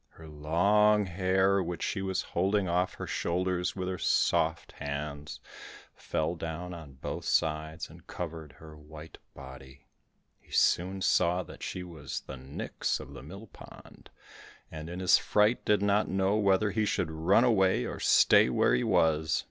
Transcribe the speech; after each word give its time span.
Her 0.13 0.27
long 0.27 1.05
hair, 1.05 1.61
which 1.61 1.83
she 1.83 2.01
was 2.01 2.23
holding 2.23 2.67
off 2.67 2.95
her 2.95 3.05
shoulders 3.05 3.75
with 3.75 3.87
her 3.87 3.99
soft 3.99 4.71
hands, 4.71 5.39
fell 5.95 6.33
down 6.33 6.73
on 6.73 6.93
both 6.93 7.25
sides, 7.25 7.87
and 7.87 8.07
covered 8.07 8.53
her 8.53 8.75
white 8.75 9.19
body. 9.35 9.81
He 10.39 10.49
soon 10.51 11.03
saw 11.03 11.43
that 11.43 11.61
she 11.61 11.83
was 11.83 12.21
the 12.21 12.35
Nix 12.35 12.99
of 12.99 13.13
the 13.13 13.21
Mill 13.21 13.45
pond, 13.45 14.09
and 14.71 14.89
in 14.89 14.99
his 14.99 15.19
fright 15.19 15.63
did 15.65 15.83
not 15.83 16.07
know 16.07 16.35
whether 16.35 16.71
he 16.71 16.83
should 16.85 17.11
run 17.11 17.43
away 17.43 17.85
or 17.85 17.99
stay 17.99 18.49
where 18.49 18.73
he 18.73 18.83
was. 18.83 19.39